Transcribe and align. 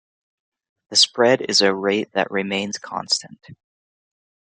The 0.89 0.95
spread 0.95 1.41
is 1.43 1.61
a 1.61 1.75
rate 1.75 2.13
that 2.13 2.31
remains 2.31 2.79
constant. 2.79 3.45